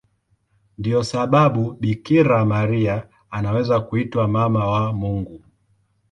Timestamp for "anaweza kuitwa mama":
3.29-4.65